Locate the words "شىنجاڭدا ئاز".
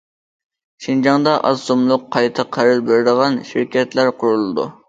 0.85-1.61